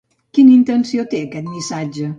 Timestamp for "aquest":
1.29-1.51